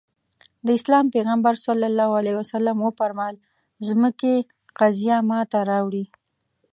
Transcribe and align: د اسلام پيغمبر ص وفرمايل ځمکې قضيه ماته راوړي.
د 0.65 0.67
اسلام 0.79 1.05
پيغمبر 1.15 1.53
ص 1.63 1.65
وفرمايل 2.85 3.35
ځمکې 3.87 4.33
قضيه 4.79 5.17
ماته 5.29 5.59
راوړي. 5.69 6.05